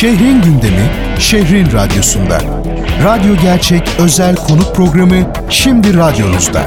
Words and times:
Şehrin 0.00 0.42
gündemi, 0.42 0.90
şehrin 1.18 1.72
radyosunda. 1.72 2.40
Radyo 3.04 3.36
Gerçek 3.42 3.82
özel 3.98 4.36
konuk 4.36 4.74
programı 4.74 5.32
şimdi 5.50 5.96
radyonuzda. 5.96 6.62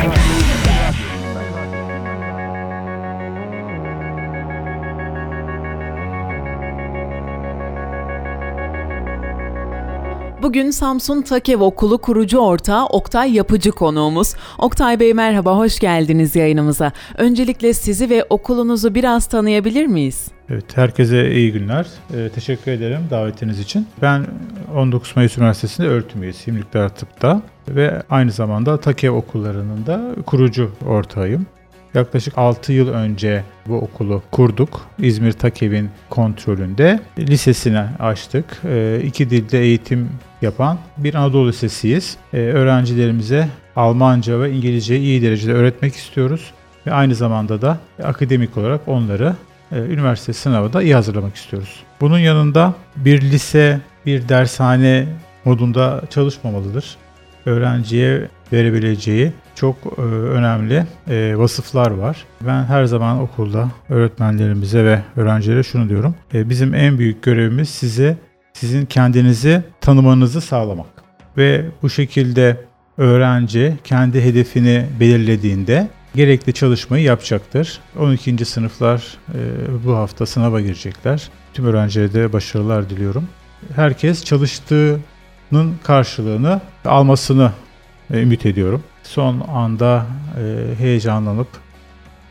Bugün 10.41 10.71
Samsun 10.71 11.21
Takev 11.21 11.61
Okulu 11.61 11.97
kurucu 11.97 12.37
ortağı 12.37 12.85
Oktay 12.85 13.33
Yapıcı 13.33 13.71
konuğumuz. 13.71 14.33
Oktay 14.57 14.99
Bey 14.99 15.13
merhaba, 15.13 15.57
hoş 15.57 15.79
geldiniz 15.79 16.35
yayınımıza. 16.35 16.91
Öncelikle 17.17 17.73
sizi 17.73 18.09
ve 18.09 18.25
okulunuzu 18.29 18.95
biraz 18.95 19.25
tanıyabilir 19.25 19.85
miyiz? 19.85 20.27
Evet, 20.49 20.77
herkese 20.77 21.31
iyi 21.31 21.51
günler. 21.51 21.87
Ee, 22.13 22.29
teşekkür 22.35 22.71
ederim 22.71 22.99
davetiniz 23.09 23.59
için. 23.59 23.87
Ben 24.01 24.25
19 24.75 25.15
Mayıs 25.15 25.37
Üniversitesi'nde 25.37 25.87
öğretim 25.87 26.23
üyesiyim 26.23 26.59
Nükleer 26.59 26.89
Tıp'ta 26.89 27.41
ve 27.69 28.03
aynı 28.09 28.31
zamanda 28.31 28.79
TAKEV 28.79 29.11
okullarının 29.11 29.85
da 29.85 30.15
kurucu 30.25 30.71
ortağıyım. 30.85 31.45
Yaklaşık 31.93 32.37
6 32.37 32.73
yıl 32.73 32.87
önce 32.87 33.43
bu 33.67 33.75
okulu 33.77 34.23
kurduk. 34.31 34.81
İzmir 34.99 35.31
TAKEV'in 35.31 35.89
kontrolünde. 36.09 36.99
Lisesini 37.19 37.79
açtık. 37.99 38.61
Ee, 38.65 39.01
iki 39.03 39.29
dilde 39.29 39.59
eğitim 39.59 40.09
yapan 40.41 40.77
bir 40.97 41.13
Anadolu 41.13 41.47
Lisesi'yiz. 41.47 42.17
Ee, 42.33 42.37
öğrencilerimize 42.37 43.49
Almanca 43.75 44.41
ve 44.41 44.51
İngilizceyi 44.51 45.01
iyi 45.01 45.21
derecede 45.21 45.53
öğretmek 45.53 45.95
istiyoruz. 45.95 46.51
Ve 46.87 46.91
aynı 46.91 47.15
zamanda 47.15 47.61
da 47.61 47.77
akademik 48.03 48.57
olarak 48.57 48.87
onları 48.87 49.35
e, 49.75 49.79
üniversite 49.79 50.33
sınavında 50.33 50.81
iyi 50.83 50.95
hazırlamak 50.95 51.35
istiyoruz. 51.35 51.83
Bunun 52.01 52.19
yanında 52.19 52.73
bir 52.95 53.21
lise, 53.21 53.79
bir 54.05 54.29
dershane 54.29 55.05
modunda 55.45 56.01
çalışmamalıdır. 56.09 56.97
Öğrenciye 57.45 58.27
verebileceği 58.53 59.31
çok 59.55 59.75
e, 59.97 60.01
önemli 60.01 60.85
e, 61.09 61.37
vasıflar 61.37 61.91
var. 61.91 62.25
Ben 62.41 62.63
her 62.63 62.85
zaman 62.85 63.21
okulda 63.21 63.67
öğretmenlerimize 63.89 64.85
ve 64.85 65.01
öğrencilere 65.15 65.63
şunu 65.63 65.89
diyorum. 65.89 66.15
Bizim 66.33 66.73
en 66.73 66.97
büyük 66.97 67.23
görevimiz 67.23 67.69
size 67.69 68.17
sizin 68.53 68.85
kendinizi 68.85 69.63
tanımanızı 69.81 70.41
sağlamak. 70.41 70.87
Ve 71.37 71.65
bu 71.81 71.89
şekilde 71.89 72.57
öğrenci 72.97 73.73
kendi 73.83 74.21
hedefini 74.21 74.85
belirlediğinde 74.99 75.87
gerekli 76.15 76.53
çalışmayı 76.53 77.03
yapacaktır. 77.03 77.79
12. 77.99 78.45
sınıflar 78.45 79.17
e, 79.33 79.39
bu 79.85 79.95
hafta 79.95 80.25
sınava 80.25 80.61
girecekler. 80.61 81.29
Tüm 81.53 81.65
öğrencilere 81.65 82.13
de 82.13 82.33
başarılar 82.33 82.89
diliyorum. 82.89 83.27
Herkes 83.75 84.23
çalıştığının 84.23 85.77
karşılığını 85.83 86.61
almasını 86.85 87.51
e, 88.13 88.21
ümit 88.21 88.45
ediyorum. 88.45 88.83
Son 89.03 89.39
anda 89.39 90.05
e, 90.39 90.75
heyecanlanıp 90.79 91.47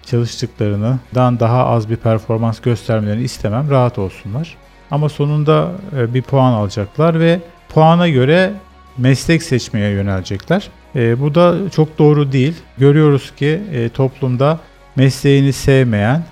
çalıştıklarından 0.07 1.41
daha 1.41 1.67
az 1.67 1.91
bir 1.91 1.97
performans 1.97 2.61
göstermelerini 2.61 3.23
istemem. 3.23 3.71
Rahat 3.71 3.99
olsunlar. 3.99 4.57
Ama 4.91 5.09
sonunda 5.09 5.73
e, 5.97 6.15
bir 6.15 6.23
puan 6.23 6.53
alacaklar 6.53 7.21
ve 7.21 7.41
puana 7.69 8.09
göre 8.09 8.53
meslek 8.99 9.43
seçmeye 9.43 9.91
yönelecekler. 9.91 10.71
E, 10.97 11.21
bu 11.21 11.35
da 11.35 11.71
çok 11.71 11.99
doğru 11.99 12.33
değil. 12.33 12.55
Görüyoruz 12.79 13.35
ki 13.37 13.61
e, 13.73 13.89
toplumda 13.89 14.61
mesleğini 14.97 15.53
sevmeyen, 15.53 16.25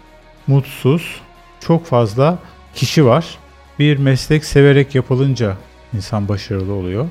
mutsuz 0.47 1.20
çok 1.61 1.86
fazla 1.86 2.39
kişi 2.75 3.05
var. 3.06 3.39
Bir 3.78 3.97
meslek 3.97 4.44
severek 4.44 4.94
yapılınca 4.94 5.56
insan 5.94 6.28
başarılı 6.28 6.72
oluyor. 6.72 7.08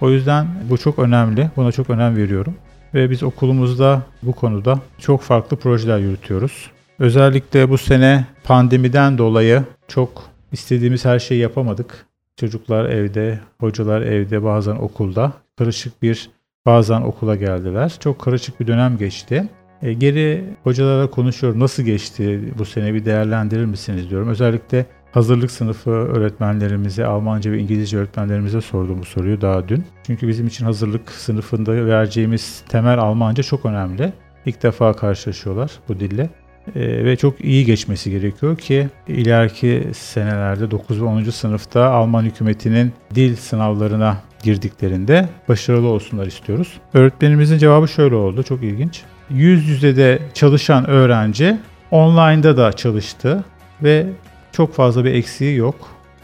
O 0.00 0.10
yüzden 0.10 0.46
bu 0.70 0.78
çok 0.78 0.98
önemli. 0.98 1.50
Buna 1.56 1.72
çok 1.72 1.90
önem 1.90 2.16
veriyorum. 2.16 2.54
Ve 2.94 3.10
biz 3.10 3.22
okulumuzda 3.22 4.02
bu 4.22 4.32
konuda 4.32 4.80
çok 4.98 5.22
farklı 5.22 5.56
projeler 5.56 5.98
yürütüyoruz. 5.98 6.70
Özellikle 6.98 7.70
bu 7.70 7.78
sene 7.78 8.26
pandemiden 8.44 9.18
dolayı 9.18 9.62
çok 9.88 10.22
istediğimiz 10.52 11.04
her 11.04 11.18
şeyi 11.18 11.40
yapamadık. 11.40 12.06
Çocuklar 12.36 12.84
evde, 12.84 13.40
hocalar 13.60 14.02
evde, 14.02 14.44
bazen 14.44 14.76
okulda. 14.76 15.32
Karışık 15.58 16.02
bir 16.02 16.30
bazen 16.66 17.00
okula 17.00 17.36
geldiler. 17.36 17.96
Çok 18.00 18.18
karışık 18.18 18.60
bir 18.60 18.66
dönem 18.66 18.98
geçti. 18.98 19.48
E, 19.82 19.92
geri 19.92 20.44
hocalara 20.64 21.10
konuşuyorum. 21.10 21.60
Nasıl 21.60 21.82
geçti 21.82 22.40
bu 22.58 22.64
sene 22.64 22.94
bir 22.94 23.04
değerlendirir 23.04 23.64
misiniz 23.64 24.10
diyorum. 24.10 24.28
Özellikle 24.28 24.86
hazırlık 25.12 25.50
sınıfı 25.50 25.90
öğretmenlerimize, 25.90 27.06
Almanca 27.06 27.52
ve 27.52 27.58
İngilizce 27.58 27.98
öğretmenlerimize 27.98 28.60
sordum 28.60 28.98
bu 28.98 29.04
soruyu 29.04 29.40
daha 29.40 29.68
dün. 29.68 29.84
Çünkü 30.06 30.28
bizim 30.28 30.46
için 30.46 30.64
hazırlık 30.64 31.10
sınıfında 31.10 31.86
vereceğimiz 31.86 32.64
temel 32.68 32.98
Almanca 32.98 33.42
çok 33.42 33.66
önemli. 33.66 34.12
İlk 34.46 34.62
defa 34.62 34.92
karşılaşıyorlar 34.92 35.70
bu 35.88 36.00
dille. 36.00 36.30
Ee, 36.76 37.04
ve 37.04 37.16
çok 37.16 37.44
iyi 37.44 37.64
geçmesi 37.64 38.10
gerekiyor 38.10 38.56
ki 38.56 38.88
ileriki 39.08 39.88
senelerde 39.94 40.70
9 40.70 41.02
ve 41.02 41.04
10. 41.04 41.22
sınıfta 41.22 41.90
Alman 41.90 42.22
hükümetinin 42.22 42.92
dil 43.14 43.36
sınavlarına 43.36 44.16
girdiklerinde 44.42 45.28
başarılı 45.48 45.88
olsunlar 45.88 46.26
istiyoruz. 46.26 46.80
Öğretmenimizin 46.94 47.58
cevabı 47.58 47.88
şöyle 47.88 48.14
oldu, 48.14 48.42
çok 48.42 48.62
ilginç. 48.62 49.02
Yüz 49.30 49.68
yüze 49.68 49.96
de 49.96 50.18
çalışan 50.34 50.86
öğrenci 50.86 51.56
online'da 51.90 52.56
da 52.56 52.72
çalıştı 52.72 53.44
ve 53.82 54.06
çok 54.52 54.74
fazla 54.74 55.04
bir 55.04 55.14
eksiği 55.14 55.56
yok. 55.56 55.74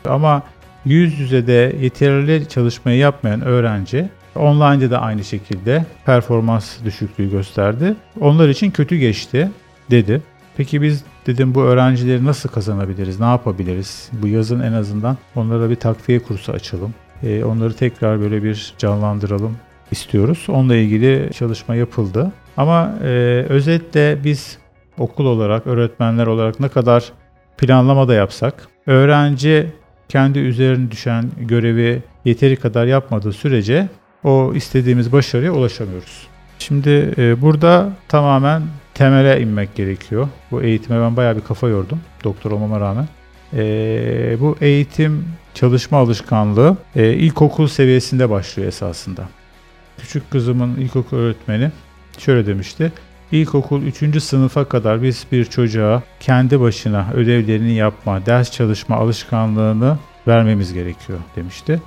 Ama 0.05 0.43
yüz 0.85 1.19
yüze 1.19 1.47
de 1.47 1.77
yeterli 1.81 2.49
çalışmayı 2.49 2.99
yapmayan 2.99 3.41
öğrenci 3.41 4.09
online'da 4.37 4.91
da 4.91 5.01
aynı 5.01 5.25
şekilde 5.25 5.85
performans 6.07 6.85
düşüklüğü 6.85 7.31
gösterdi. 7.31 7.95
Onlar 8.21 8.49
için 8.49 8.71
kötü 8.71 8.97
geçti 8.97 9.51
dedi. 9.91 10.23
Peki 10.57 10.83
biz 10.83 11.05
dedim 11.27 11.55
bu 11.55 11.63
öğrencileri 11.63 12.25
nasıl 12.25 12.49
kazanabiliriz, 12.49 13.21
ne 13.21 13.27
yapabiliriz? 13.27 14.11
Bu 14.13 14.29
yazın 14.29 14.61
en 14.61 14.73
azından 14.73 15.17
onlara 15.35 15.71
bir 15.71 15.77
takviye 15.77 16.19
kursu 16.19 16.53
açalım. 16.53 16.95
E, 17.23 17.45
onları 17.45 17.75
tekrar 17.75 18.21
böyle 18.21 18.43
bir 18.43 18.75
canlandıralım 18.79 19.57
istiyoruz. 19.91 20.47
Onunla 20.49 20.77
ilgili 20.77 21.31
çalışma 21.33 21.75
yapıldı. 21.75 22.33
Ama 22.57 22.95
e, 23.05 23.09
özetle 23.49 24.19
biz 24.25 24.59
okul 24.99 25.27
olarak, 25.27 25.67
öğretmenler 25.67 26.27
olarak 26.27 26.61
ne 26.61 26.69
kadar 26.69 27.13
planlama 27.59 28.09
da 28.09 28.15
yapsak, 28.15 28.69
öğrenci 28.87 29.73
kendi 30.09 30.39
üzerine 30.39 30.91
düşen 30.91 31.25
görevi 31.41 32.03
yeteri 32.25 32.57
kadar 32.57 32.87
yapmadığı 32.87 33.33
sürece 33.33 33.89
o 34.25 34.53
istediğimiz 34.55 35.13
başarıya 35.13 35.53
ulaşamıyoruz. 35.53 36.27
Şimdi 36.59 37.15
e, 37.19 37.43
burada 37.43 37.93
tamamen 38.09 38.63
temele 38.95 39.41
inmek 39.41 39.75
gerekiyor. 39.75 40.29
Bu 40.51 40.63
eğitime 40.63 41.01
ben 41.01 41.17
bayağı 41.17 41.37
bir 41.37 41.41
kafa 41.41 41.69
yordum 41.69 42.01
doktor 42.25 42.51
olmama 42.51 42.81
rağmen. 42.81 43.09
E, 43.55 44.37
bu 44.41 44.57
eğitim 44.61 45.25
çalışma 45.55 45.99
alışkanlığı 45.99 46.77
e, 46.97 47.13
ilkokul 47.13 47.67
seviyesinde 47.67 48.31
başlıyor 48.31 48.69
esasında. 48.69 49.29
Küçük 49.99 50.31
kızımın 50.31 50.77
ilkokul 50.77 51.17
öğretmeni 51.17 51.71
şöyle 52.19 52.47
demişti. 52.47 52.93
İlkokul 53.33 53.83
3. 53.83 54.23
sınıfa 54.23 54.65
kadar 54.65 55.03
biz 55.03 55.27
bir 55.33 55.45
çocuğa 55.45 56.03
kendi 56.21 56.61
başına 56.61 57.07
ödevlerini 57.15 57.73
yapma, 57.73 58.27
ders 58.27 58.53
çalışma 58.53 58.97
alışkanlığını 58.97 59.99
vermemiz 60.27 60.73
gerekiyor 60.73 61.19
demişti. 61.37 61.83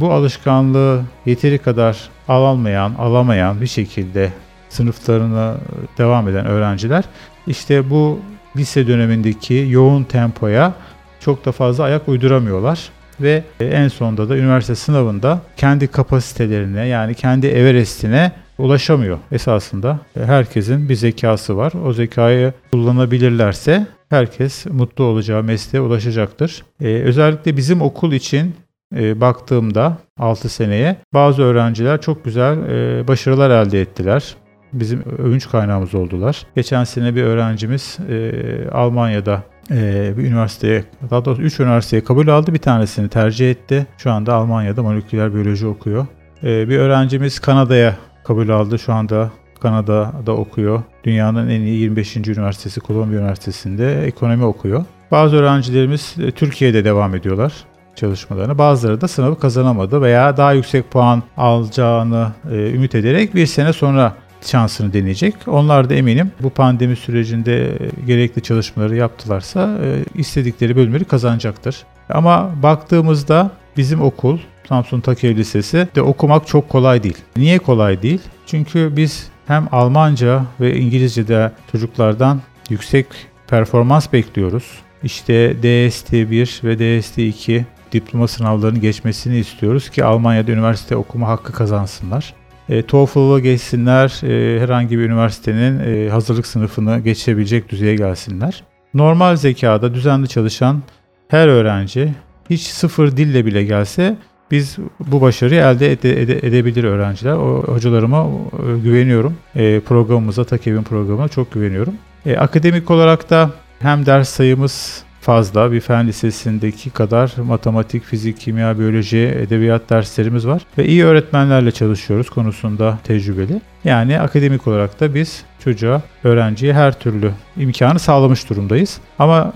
Bu 0.00 0.12
alışkanlığı 0.12 1.02
yeteri 1.26 1.58
kadar 1.58 2.08
alamayan, 2.28 2.94
alamayan 2.94 3.60
bir 3.60 3.66
şekilde 3.66 4.32
sınıflarına 4.68 5.56
devam 5.98 6.28
eden 6.28 6.46
öğrenciler 6.46 7.04
işte 7.46 7.90
bu 7.90 8.18
lise 8.56 8.86
dönemindeki 8.86 9.66
yoğun 9.68 10.04
tempoya 10.04 10.74
çok 11.24 11.44
da 11.44 11.52
fazla 11.52 11.84
ayak 11.84 12.08
uyduramıyorlar 12.08 12.90
ve 13.20 13.42
en 13.60 13.88
sonunda 13.88 14.28
da 14.28 14.36
üniversite 14.36 14.74
sınavında 14.74 15.40
kendi 15.56 15.86
kapasitelerine 15.86 16.86
yani 16.86 17.14
kendi 17.14 17.46
Everest'ine 17.46 18.32
ulaşamıyor 18.58 19.18
esasında. 19.32 19.98
Herkesin 20.14 20.88
bir 20.88 20.94
zekası 20.94 21.56
var. 21.56 21.72
O 21.86 21.92
zekayı 21.92 22.52
kullanabilirlerse 22.72 23.86
herkes 24.10 24.66
mutlu 24.66 25.04
olacağı 25.04 25.42
mesleğe 25.42 25.82
ulaşacaktır. 25.82 26.64
Ee, 26.80 26.86
özellikle 26.86 27.56
bizim 27.56 27.82
okul 27.82 28.12
için 28.12 28.54
e, 28.96 29.20
baktığımda 29.20 29.98
6 30.18 30.48
seneye 30.48 30.96
bazı 31.14 31.42
öğrenciler 31.42 32.00
çok 32.00 32.24
güzel 32.24 32.58
e, 32.68 33.08
başarılar 33.08 33.50
elde 33.50 33.80
ettiler. 33.80 34.36
Bizim 34.72 35.02
övünç 35.18 35.48
kaynağımız 35.48 35.94
oldular. 35.94 36.46
Geçen 36.56 36.84
sene 36.84 37.14
bir 37.14 37.22
öğrencimiz 37.22 37.98
e, 38.10 38.32
Almanya'da 38.72 39.42
e, 39.70 40.12
bir 40.16 40.24
üniversiteye, 40.24 40.84
daha 41.10 41.24
doğrusu 41.24 41.42
3 41.42 41.60
üniversiteye 41.60 42.04
kabul 42.04 42.28
aldı. 42.28 42.54
Bir 42.54 42.58
tanesini 42.58 43.08
tercih 43.08 43.50
etti. 43.50 43.86
Şu 43.98 44.10
anda 44.10 44.34
Almanya'da 44.34 44.82
moleküler 44.82 45.34
biyoloji 45.34 45.66
okuyor. 45.66 46.06
E, 46.44 46.68
bir 46.68 46.78
öğrencimiz 46.78 47.38
Kanada'ya 47.38 47.96
kabul 48.24 48.48
aldı. 48.48 48.78
Şu 48.78 48.92
anda 48.92 49.30
Kanada'da 49.60 50.32
okuyor. 50.32 50.82
Dünyanın 51.04 51.48
en 51.48 51.60
iyi 51.60 51.80
25. 51.80 52.16
üniversitesi 52.16 52.80
Columbia 52.80 53.18
Üniversitesi'nde 53.18 54.04
ekonomi 54.04 54.44
okuyor. 54.44 54.84
Bazı 55.10 55.36
öğrencilerimiz 55.36 56.14
e, 56.22 56.30
Türkiye'de 56.30 56.84
devam 56.84 57.14
ediyorlar. 57.14 57.52
çalışmalarını. 57.96 58.58
Bazıları 58.58 59.00
da 59.00 59.08
sınavı 59.08 59.38
kazanamadı 59.38 60.02
veya 60.02 60.36
daha 60.36 60.52
yüksek 60.52 60.90
puan 60.90 61.22
alacağını 61.36 62.28
e, 62.50 62.70
ümit 62.70 62.94
ederek 62.94 63.34
bir 63.34 63.46
sene 63.46 63.72
sonra 63.72 64.12
şansını 64.46 64.92
deneyecek. 64.92 65.34
Onlar 65.46 65.90
da 65.90 65.94
eminim 65.94 66.30
bu 66.40 66.50
pandemi 66.50 66.96
sürecinde 66.96 67.78
gerekli 68.06 68.42
çalışmaları 68.42 68.96
yaptılarsa 68.96 69.78
e, 69.84 70.04
istedikleri 70.14 70.76
bölümleri 70.76 71.04
kazanacaktır. 71.04 71.84
Ama 72.08 72.50
baktığımızda 72.62 73.50
bizim 73.76 74.02
okul 74.02 74.38
Samsun 74.68 75.00
Takev 75.00 75.36
Lisesi 75.36 75.88
de 75.94 76.02
okumak 76.02 76.46
çok 76.46 76.68
kolay 76.68 77.02
değil. 77.02 77.18
Niye 77.36 77.58
kolay 77.58 78.02
değil? 78.02 78.20
Çünkü 78.46 78.92
biz 78.96 79.28
hem 79.46 79.68
Almanca 79.72 80.42
ve 80.60 80.76
İngilizce'de 80.76 81.52
çocuklardan 81.72 82.40
yüksek 82.70 83.06
performans 83.46 84.12
bekliyoruz. 84.12 84.64
İşte 85.02 85.52
DST1 85.62 86.64
ve 86.64 86.74
DST2 86.74 87.64
diploma 87.92 88.28
sınavlarını 88.28 88.78
geçmesini 88.78 89.38
istiyoruz 89.38 89.90
ki 89.90 90.04
Almanya'da 90.04 90.52
üniversite 90.52 90.96
okuma 90.96 91.28
hakkı 91.28 91.52
kazansınlar. 91.52 92.34
E, 92.68 92.82
TOEFL'ı 92.82 93.40
geçsinler, 93.40 94.20
e, 94.22 94.60
herhangi 94.60 94.98
bir 94.98 95.04
üniversitenin 95.04 95.80
e, 95.80 96.08
hazırlık 96.10 96.46
sınıfını 96.46 96.98
geçebilecek 96.98 97.68
düzeye 97.68 97.94
gelsinler. 97.94 98.64
Normal 98.94 99.36
zekada 99.36 99.94
düzenli 99.94 100.28
çalışan 100.28 100.82
her 101.28 101.48
öğrenci 101.48 102.14
hiç 102.50 102.62
sıfır 102.62 103.16
dille 103.16 103.46
bile 103.46 103.64
gelse 103.64 104.16
biz 104.50 104.76
bu 105.00 105.20
başarıyı 105.20 105.60
elde 105.60 105.92
ede, 105.92 106.22
ede, 106.22 106.38
edebilir 106.46 106.84
öğrenciler. 106.84 107.32
O 107.32 107.62
hocalarıma 107.62 108.26
e, 108.26 108.78
güveniyorum. 108.78 109.36
E, 109.56 109.80
programımıza, 109.80 110.44
TAKEV'in 110.44 110.82
programına 110.82 111.28
çok 111.28 111.52
güveniyorum. 111.52 111.94
E, 112.26 112.36
akademik 112.36 112.90
olarak 112.90 113.30
da 113.30 113.50
hem 113.78 114.06
ders 114.06 114.28
sayımız 114.28 115.04
fazla. 115.24 115.72
Bir 115.72 115.80
fen 115.80 116.06
lisesindeki 116.06 116.90
kadar 116.90 117.32
matematik, 117.46 118.04
fizik, 118.04 118.40
kimya, 118.40 118.78
biyoloji, 118.78 119.18
edebiyat 119.18 119.90
derslerimiz 119.90 120.46
var. 120.46 120.62
Ve 120.78 120.86
iyi 120.86 121.04
öğretmenlerle 121.04 121.70
çalışıyoruz 121.70 122.30
konusunda 122.30 122.98
tecrübeli. 123.04 123.60
Yani 123.84 124.20
akademik 124.20 124.66
olarak 124.66 125.00
da 125.00 125.14
biz 125.14 125.44
çocuğa, 125.64 126.02
öğrenciye 126.24 126.74
her 126.74 127.00
türlü 127.00 127.30
imkanı 127.56 127.98
sağlamış 127.98 128.50
durumdayız. 128.50 129.00
Ama 129.18 129.52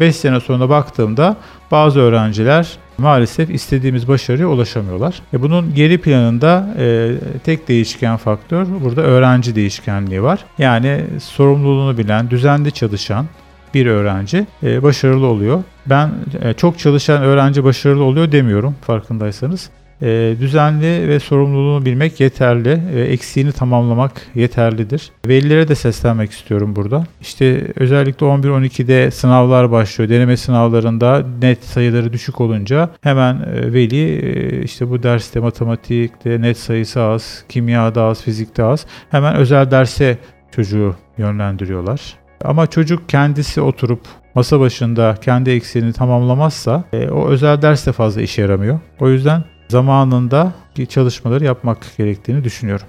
5 0.00 0.08
e, 0.08 0.12
sene 0.12 0.40
sonra 0.40 0.68
baktığımda 0.68 1.36
bazı 1.70 2.00
öğrenciler 2.00 2.68
maalesef 2.98 3.50
istediğimiz 3.50 4.08
başarıya 4.08 4.48
ulaşamıyorlar. 4.48 5.22
E 5.32 5.42
bunun 5.42 5.74
geri 5.74 5.98
planında 6.00 6.74
e, 6.78 7.12
tek 7.44 7.68
değişken 7.68 8.16
faktör 8.16 8.66
burada 8.84 9.02
öğrenci 9.02 9.54
değişkenliği 9.54 10.22
var. 10.22 10.44
Yani 10.58 11.04
sorumluluğunu 11.20 11.98
bilen, 11.98 12.30
düzenli 12.30 12.72
çalışan, 12.72 13.26
bir 13.74 13.86
öğrenci 13.86 14.46
e, 14.62 14.82
başarılı 14.82 15.26
oluyor. 15.26 15.62
Ben 15.86 16.10
e, 16.42 16.52
çok 16.52 16.78
çalışan 16.78 17.22
öğrenci 17.22 17.64
başarılı 17.64 18.02
oluyor 18.04 18.32
demiyorum 18.32 18.74
farkındaysanız. 18.80 19.70
E, 20.02 20.36
düzenli 20.40 21.08
ve 21.08 21.20
sorumluluğunu 21.20 21.84
bilmek 21.84 22.20
yeterli. 22.20 22.80
E, 22.94 23.00
eksiğini 23.00 23.52
tamamlamak 23.52 24.12
yeterlidir. 24.34 25.10
Velilere 25.26 25.68
de 25.68 25.74
seslenmek 25.74 26.30
istiyorum 26.30 26.76
burada. 26.76 27.04
İşte 27.20 27.72
özellikle 27.76 28.26
11-12'de 28.26 29.10
sınavlar 29.10 29.70
başlıyor. 29.70 30.10
Deneme 30.10 30.36
sınavlarında 30.36 31.26
net 31.42 31.64
sayıları 31.64 32.12
düşük 32.12 32.40
olunca 32.40 32.90
hemen 33.00 33.34
e, 33.34 33.72
veli 33.72 34.18
e, 34.18 34.62
işte 34.62 34.90
bu 34.90 35.02
derste 35.02 35.40
matematikte 35.40 36.40
net 36.40 36.58
sayısı 36.58 37.02
az, 37.02 37.44
kimyada 37.48 38.02
az, 38.02 38.22
fizikte 38.22 38.64
az. 38.64 38.86
Hemen 39.10 39.36
özel 39.36 39.70
derse 39.70 40.18
çocuğu 40.50 40.94
yönlendiriyorlar. 41.18 42.23
Ama 42.44 42.66
çocuk 42.66 43.08
kendisi 43.08 43.60
oturup 43.60 44.00
masa 44.34 44.60
başında 44.60 45.16
kendi 45.20 45.50
eksiğini 45.50 45.92
tamamlamazsa 45.92 46.84
e, 46.92 47.08
o 47.08 47.28
özel 47.28 47.62
ders 47.62 47.86
de 47.86 47.92
fazla 47.92 48.22
işe 48.22 48.42
yaramıyor. 48.42 48.80
O 49.00 49.08
yüzden 49.08 49.44
zamanında 49.68 50.52
çalışmaları 50.88 51.44
yapmak 51.44 51.78
gerektiğini 51.98 52.44
düşünüyorum. 52.44 52.86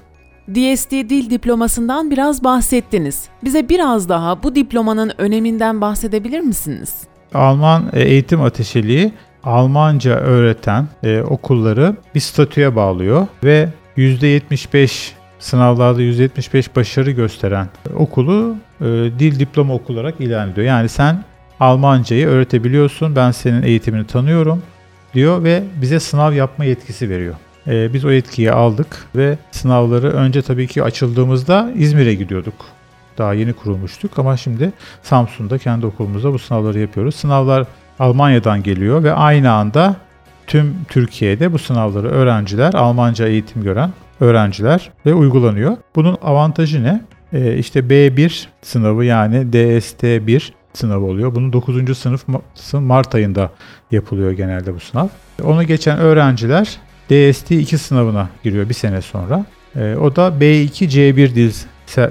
DST 0.49 0.91
dil 0.91 1.29
diplomasından 1.29 2.11
biraz 2.11 2.43
bahsettiniz. 2.43 3.29
Bize 3.43 3.69
biraz 3.69 4.09
daha 4.09 4.43
bu 4.43 4.55
diplomanın 4.55 5.11
öneminden 5.17 5.81
bahsedebilir 5.81 6.39
misiniz? 6.39 6.95
Alman 7.33 7.89
e, 7.93 8.01
eğitim 8.01 8.41
ateşeliği 8.41 9.11
Almanca 9.43 10.11
öğreten 10.11 10.87
e, 11.03 11.21
okulları 11.21 11.95
bir 12.15 12.19
statüye 12.19 12.75
bağlıyor 12.75 13.27
ve 13.43 13.69
%75 13.97 15.11
sınavlarda 15.45 16.01
175 16.01 16.75
başarı 16.75 17.11
gösteren 17.11 17.67
okulu 17.95 18.55
e, 18.81 18.85
dil 19.19 19.39
diploma 19.39 19.73
okul 19.73 19.93
olarak 19.93 20.21
ilan 20.21 20.49
ediyor. 20.49 20.67
Yani 20.67 20.89
sen 20.89 21.23
Almancayı 21.59 22.27
öğretebiliyorsun, 22.27 23.15
ben 23.15 23.31
senin 23.31 23.63
eğitimini 23.63 24.07
tanıyorum 24.07 24.63
diyor 25.13 25.43
ve 25.43 25.63
bize 25.81 25.99
sınav 25.99 26.33
yapma 26.33 26.65
yetkisi 26.65 27.09
veriyor. 27.09 27.35
E, 27.67 27.93
biz 27.93 28.05
o 28.05 28.11
yetkiyi 28.11 28.51
aldık 28.51 29.05
ve 29.15 29.37
sınavları 29.51 30.11
önce 30.11 30.41
tabii 30.41 30.67
ki 30.67 30.83
açıldığımızda 30.83 31.71
İzmir'e 31.75 32.13
gidiyorduk. 32.13 32.65
Daha 33.17 33.33
yeni 33.33 33.53
kurulmuştuk 33.53 34.19
ama 34.19 34.37
şimdi 34.37 34.71
Samsun'da 35.03 35.57
kendi 35.57 35.85
okulumuzda 35.85 36.33
bu 36.33 36.39
sınavları 36.39 36.79
yapıyoruz. 36.79 37.15
Sınavlar 37.15 37.67
Almanya'dan 37.99 38.63
geliyor 38.63 39.03
ve 39.03 39.13
aynı 39.13 39.51
anda 39.51 39.95
tüm 40.47 40.75
Türkiye'de 40.89 41.53
bu 41.53 41.59
sınavları 41.59 42.07
öğrenciler 42.07 42.73
Almanca 42.73 43.27
eğitim 43.27 43.63
gören 43.63 43.91
öğrenciler 44.19 44.91
ve 45.05 45.13
uygulanıyor. 45.13 45.77
Bunun 45.95 46.17
avantajı 46.21 46.83
ne? 46.83 47.01
Ee, 47.33 47.57
işte 47.57 47.79
B1 47.79 48.45
sınavı 48.61 49.05
yani 49.05 49.35
DST1 49.35 50.51
sınavı 50.73 51.05
oluyor. 51.05 51.35
Bunun 51.35 51.53
9. 51.53 51.97
sınıf 51.97 52.25
Mart 52.73 53.15
ayında 53.15 53.51
yapılıyor 53.91 54.31
genelde 54.31 54.75
bu 54.75 54.79
sınav. 54.79 55.07
Onu 55.43 55.63
geçen 55.63 55.99
öğrenciler 55.99 56.77
DST2 57.09 57.77
sınavına 57.77 58.29
giriyor 58.43 58.69
bir 58.69 58.73
sene 58.73 59.01
sonra. 59.01 59.45
Ee, 59.75 59.95
o 59.95 60.15
da 60.15 60.27
B2 60.27 60.85
C1 60.85 61.35
dil 61.35 61.51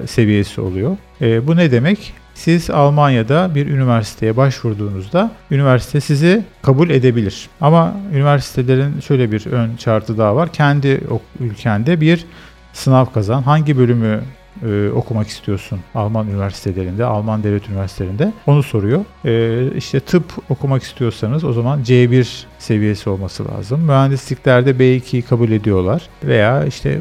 seviyesi 0.07 0.61
oluyor. 0.61 0.97
Ee, 1.21 1.47
bu 1.47 1.55
ne 1.55 1.71
demek? 1.71 2.13
Siz 2.35 2.69
Almanya'da 2.69 3.55
bir 3.55 3.67
üniversiteye 3.67 4.37
başvurduğunuzda 4.37 5.31
üniversite 5.51 6.01
sizi 6.01 6.43
kabul 6.61 6.89
edebilir. 6.89 7.49
Ama 7.61 7.93
üniversitelerin 8.13 8.99
şöyle 8.99 9.31
bir 9.31 9.45
ön 9.45 9.71
şartı 9.77 10.17
daha 10.17 10.35
var. 10.35 10.53
Kendi 10.53 11.01
ülkende 11.39 12.01
bir 12.01 12.25
sınav 12.73 13.05
kazan. 13.05 13.41
Hangi 13.41 13.77
bölümü 13.77 14.21
e, 14.63 14.89
okumak 14.89 15.27
istiyorsun 15.27 15.79
Alman 15.95 16.27
üniversitelerinde, 16.27 17.05
Alman 17.05 17.43
devlet 17.43 17.69
üniversitelerinde 17.69 18.33
onu 18.47 18.63
soruyor. 18.63 19.05
E, 19.25 19.77
işte 19.77 19.99
tıp 19.99 20.23
okumak 20.49 20.83
istiyorsanız 20.83 21.43
o 21.43 21.53
zaman 21.53 21.83
C1 21.83 22.43
seviyesi 22.59 23.09
olması 23.09 23.45
lazım. 23.47 23.81
Mühendisliklerde 23.81 24.71
B2'yi 24.71 25.21
kabul 25.21 25.51
ediyorlar 25.51 26.01
veya 26.23 26.65
işte 26.65 26.99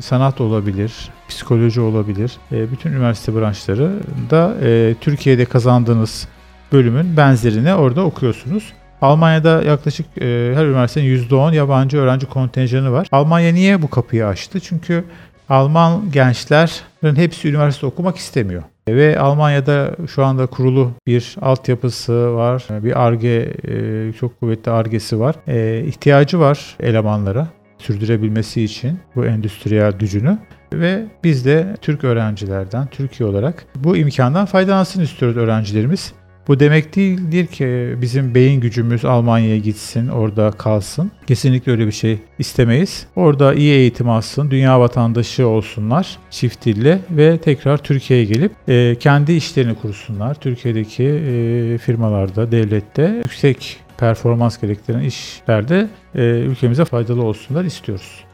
sanat 0.00 0.40
olabilir, 0.40 0.92
psikoloji 1.28 1.80
olabilir. 1.80 2.32
E, 2.52 2.70
bütün 2.70 2.92
üniversite 2.92 3.34
branşları 3.34 3.92
da 4.30 4.54
e, 4.62 4.94
Türkiye'de 5.00 5.44
kazandığınız 5.44 6.28
bölümün 6.72 7.16
benzerini 7.16 7.74
orada 7.74 8.04
okuyorsunuz. 8.04 8.72
Almanya'da 9.02 9.62
yaklaşık 9.62 10.06
e, 10.18 10.52
her 10.54 10.64
üniversitenin 10.64 11.28
%10 11.28 11.54
yabancı 11.54 11.98
öğrenci 11.98 12.26
kontenjanı 12.26 12.92
var. 12.92 13.08
Almanya 13.12 13.52
niye 13.52 13.82
bu 13.82 13.90
kapıyı 13.90 14.26
açtı? 14.26 14.60
Çünkü 14.60 15.04
Alman 15.50 16.10
gençlerin 16.12 17.16
hepsi 17.16 17.48
üniversite 17.48 17.86
okumak 17.86 18.16
istemiyor. 18.16 18.62
Ve 18.88 19.18
Almanya'da 19.18 19.96
şu 20.14 20.24
anda 20.24 20.46
kurulu 20.46 20.92
bir 21.06 21.36
altyapısı 21.40 22.34
var. 22.34 22.64
Bir 22.70 23.06
ARGE, 23.06 23.54
e, 23.68 24.12
çok 24.12 24.40
kuvvetli 24.40 24.70
ARGE'si 24.70 25.20
var. 25.20 25.34
E, 25.48 25.84
ihtiyacı 25.86 26.40
var 26.40 26.76
elemanlara 26.80 27.48
sürdürebilmesi 27.78 28.62
için 28.62 28.98
bu 29.16 29.26
endüstriyel 29.26 29.92
gücünü 29.92 30.38
ve 30.72 31.06
biz 31.24 31.44
de 31.44 31.76
Türk 31.80 32.04
öğrencilerden, 32.04 32.86
Türkiye 32.86 33.28
olarak 33.28 33.64
bu 33.76 33.96
imkandan 33.96 34.46
faydalansın 34.46 35.00
istiyoruz 35.00 35.36
öğrencilerimiz. 35.36 36.12
Bu 36.50 36.60
demek 36.60 36.96
değildir 36.96 37.46
ki 37.46 37.94
bizim 38.00 38.34
beyin 38.34 38.60
gücümüz 38.60 39.04
Almanya'ya 39.04 39.58
gitsin, 39.58 40.08
orada 40.08 40.50
kalsın. 40.50 41.10
Kesinlikle 41.26 41.72
öyle 41.72 41.86
bir 41.86 41.92
şey 41.92 42.18
istemeyiz. 42.38 43.06
Orada 43.16 43.54
iyi 43.54 43.72
eğitim 43.72 44.08
alsın, 44.10 44.50
dünya 44.50 44.80
vatandaşı 44.80 45.48
olsunlar 45.48 46.18
çift 46.30 46.64
dilli 46.64 46.98
ve 47.10 47.38
tekrar 47.38 47.76
Türkiye'ye 47.76 48.24
gelip 48.24 48.52
e, 48.68 48.96
kendi 49.00 49.32
işlerini 49.32 49.74
kursunlar. 49.74 50.34
Türkiye'deki 50.34 51.04
e, 51.04 51.78
firmalarda, 51.78 52.52
devlette 52.52 53.14
yüksek 53.24 53.76
performans 53.98 54.60
gerektiren 54.60 55.00
işlerde 55.00 55.88
e, 56.14 56.20
ülkemize 56.22 56.84
faydalı 56.84 57.22
olsunlar 57.22 57.64
istiyoruz. 57.64 58.24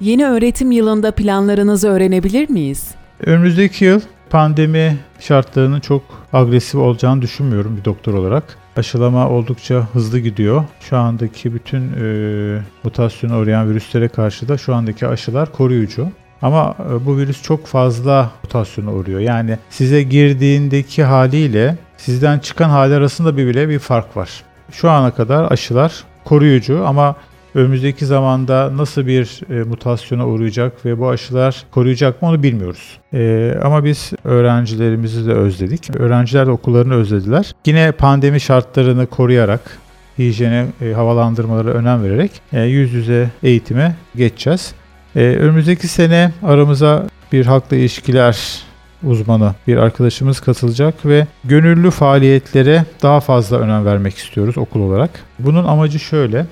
Yeni 0.00 0.26
öğretim 0.26 0.70
yılında 0.70 1.10
planlarınızı 1.10 1.88
öğrenebilir 1.88 2.50
miyiz? 2.50 2.94
Önümüzdeki 3.20 3.84
yıl 3.84 4.00
pandemi 4.34 4.96
şartlarının 5.20 5.80
çok 5.80 6.02
agresif 6.32 6.74
olacağını 6.74 7.22
düşünmüyorum 7.22 7.76
bir 7.76 7.84
doktor 7.84 8.14
olarak. 8.14 8.56
Aşılama 8.76 9.28
oldukça 9.28 9.88
hızlı 9.92 10.18
gidiyor. 10.18 10.64
Şu 10.80 10.96
andaki 10.96 11.54
bütün 11.54 11.92
e, 11.92 12.62
mutasyona 12.84 13.38
uğrayan 13.38 13.70
virüslere 13.70 14.08
karşı 14.08 14.48
da 14.48 14.58
şu 14.58 14.74
andaki 14.74 15.06
aşılar 15.06 15.52
koruyucu. 15.52 16.08
Ama 16.42 16.74
e, 16.90 17.06
bu 17.06 17.16
virüs 17.16 17.42
çok 17.42 17.66
fazla 17.66 18.30
mutasyona 18.42 18.92
uğruyor. 18.92 19.20
Yani 19.20 19.58
size 19.70 20.02
girdiğindeki 20.02 21.04
haliyle 21.04 21.76
sizden 21.96 22.38
çıkan 22.38 22.68
hali 22.68 22.94
arasında 22.94 23.36
bir 23.36 23.46
bile 23.46 23.68
bir 23.68 23.78
fark 23.78 24.16
var. 24.16 24.42
Şu 24.72 24.90
ana 24.90 25.10
kadar 25.10 25.52
aşılar 25.52 26.04
koruyucu 26.24 26.86
ama 26.86 27.16
önümüzdeki 27.54 28.06
zamanda 28.06 28.76
nasıl 28.76 29.06
bir 29.06 29.40
e, 29.50 29.64
mutasyona 29.64 30.26
uğrayacak 30.26 30.84
ve 30.86 30.98
bu 30.98 31.08
aşılar 31.08 31.64
koruyacak 31.70 32.22
mı 32.22 32.28
onu 32.28 32.42
bilmiyoruz. 32.42 32.98
E, 33.14 33.54
ama 33.62 33.84
biz 33.84 34.12
öğrencilerimizi 34.24 35.26
de 35.26 35.32
özledik. 35.32 35.96
Öğrenciler 35.96 36.46
de 36.46 36.50
okullarını 36.50 36.94
özlediler. 36.94 37.54
Yine 37.66 37.92
pandemi 37.92 38.40
şartlarını 38.40 39.06
koruyarak 39.06 39.78
hijyene, 40.18 40.66
e, 40.80 40.92
havalandırmalara 40.92 41.70
önem 41.70 42.04
vererek 42.04 42.30
e, 42.52 42.62
yüz 42.62 42.92
yüze 42.92 43.30
eğitime 43.42 43.96
geçeceğiz. 44.16 44.74
E, 45.16 45.20
önümüzdeki 45.20 45.88
sene 45.88 46.32
aramıza 46.42 47.06
bir 47.32 47.46
halkla 47.46 47.76
ilişkiler 47.76 48.64
uzmanı 49.02 49.54
bir 49.66 49.76
arkadaşımız 49.76 50.40
katılacak 50.40 51.06
ve 51.06 51.26
gönüllü 51.44 51.90
faaliyetlere 51.90 52.84
daha 53.02 53.20
fazla 53.20 53.58
önem 53.58 53.84
vermek 53.84 54.16
istiyoruz 54.16 54.58
okul 54.58 54.80
olarak. 54.80 55.10
Bunun 55.38 55.64
amacı 55.64 55.98
şöyle. 55.98 56.46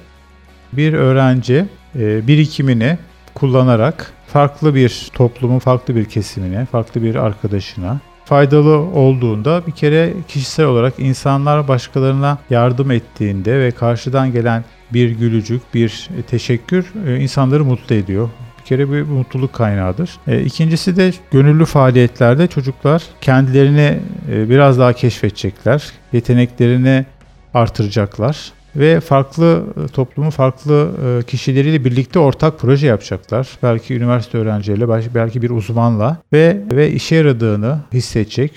Bir 0.72 0.92
öğrenci 0.92 1.64
e, 1.98 2.26
birikimini 2.26 2.98
kullanarak 3.34 4.12
farklı 4.26 4.74
bir 4.74 5.10
toplumun 5.12 5.58
farklı 5.58 5.96
bir 5.96 6.04
kesimine, 6.04 6.64
farklı 6.64 7.02
bir 7.02 7.14
arkadaşına 7.14 8.00
faydalı 8.24 8.78
olduğunda 8.78 9.62
bir 9.66 9.72
kere 9.72 10.12
kişisel 10.28 10.66
olarak 10.66 10.94
insanlar 10.98 11.68
başkalarına 11.68 12.38
yardım 12.50 12.90
ettiğinde 12.90 13.60
ve 13.60 13.70
karşıdan 13.70 14.32
gelen 14.32 14.64
bir 14.92 15.10
gülücük, 15.10 15.74
bir 15.74 16.08
teşekkür 16.30 16.92
e, 17.06 17.20
insanları 17.20 17.64
mutlu 17.64 17.94
ediyor. 17.94 18.28
Bir 18.60 18.64
kere 18.64 18.92
bir 18.92 19.02
mutluluk 19.02 19.52
kaynağıdır. 19.52 20.10
E, 20.26 20.40
ikincisi 20.42 20.96
de 20.96 21.12
gönüllü 21.30 21.64
faaliyetlerde 21.64 22.46
çocuklar 22.46 23.02
kendilerini 23.20 23.98
e, 24.32 24.50
biraz 24.50 24.78
daha 24.78 24.92
keşfedecekler. 24.92 25.90
Yeteneklerini 26.12 27.06
artıracaklar 27.54 28.52
ve 28.76 29.00
farklı 29.00 29.64
toplumun 29.92 30.30
farklı 30.30 30.90
kişileriyle 31.26 31.84
birlikte 31.84 32.18
ortak 32.18 32.58
proje 32.58 32.86
yapacaklar. 32.86 33.48
Belki 33.62 33.96
üniversite 33.96 34.38
öğrencileriyle, 34.38 35.14
belki 35.14 35.42
bir 35.42 35.50
uzmanla 35.50 36.16
ve 36.32 36.60
ve 36.72 36.90
işe 36.90 37.16
yaradığını 37.16 37.78
hissedecek. 37.92 38.52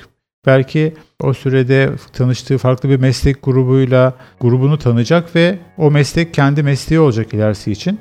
Belki 0.45 0.93
o 1.21 1.33
sürede 1.33 1.89
tanıştığı 2.13 2.57
farklı 2.57 2.89
bir 2.89 2.99
meslek 2.99 3.43
grubuyla 3.43 4.13
grubunu 4.41 4.77
tanıyacak 4.77 5.35
ve 5.35 5.59
o 5.77 5.91
meslek 5.91 6.33
kendi 6.33 6.63
mesleği 6.63 6.99
olacak 6.99 7.33
ilerisi 7.33 7.71
için. 7.71 7.99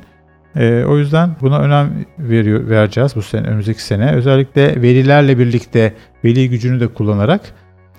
E, 0.56 0.84
o 0.84 0.98
yüzden 0.98 1.36
buna 1.40 1.58
önem 1.58 2.04
veriyor, 2.18 2.68
vereceğiz 2.68 3.16
bu 3.16 3.22
sene, 3.22 3.46
önümüzdeki 3.46 3.82
sene. 3.82 4.12
Özellikle 4.12 4.82
velilerle 4.82 5.38
birlikte 5.38 5.94
veli 6.24 6.50
gücünü 6.50 6.80
de 6.80 6.88
kullanarak 6.88 7.40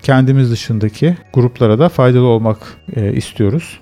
kendimiz 0.01 0.51
dışındaki 0.51 1.17
gruplara 1.33 1.79
da 1.79 1.89
faydalı 1.89 2.25
olmak 2.25 2.57
e, 2.95 3.13
istiyoruz. 3.13 3.79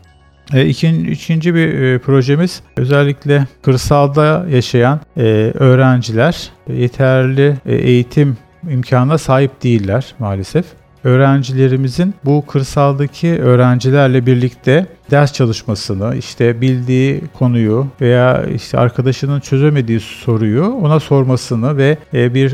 E, 0.54 0.66
ikinci 1.12 1.56
bir 1.56 1.82
e, 1.82 2.00
projemiz 2.00 2.62
özellikle 2.78 3.48
kırsalda 3.62 4.46
yaşayan 4.50 5.00
e, 5.18 5.22
öğrenciler 5.54 6.52
yeterli 6.68 7.58
e, 7.66 7.76
eğitim 7.76 8.38
imkanına 8.70 9.18
sahip 9.18 9.64
değiller 9.64 10.16
maalesef 10.20 10.66
öğrencilerimizin 11.04 12.14
bu 12.26 12.46
kırsaldaki 12.46 13.42
öğrencilerle 13.42 14.26
birlikte 14.26 14.86
ders 15.12 15.34
çalışmasını, 15.34 16.16
işte 16.16 16.62
bildiği 16.62 17.22
konuyu 17.40 17.88
veya 18.02 18.44
işte 18.46 18.80
arkadaşının 18.80 19.40
çözemediği 19.40 20.00
soruyu 20.00 20.66
ona 20.66 21.00
sormasını 21.00 21.78
ve 21.78 21.98
bir 22.14 22.54